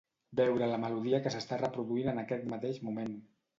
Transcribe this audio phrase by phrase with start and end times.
[0.37, 3.17] Veure la melodia que s'està reproduint en aquest mateix moment.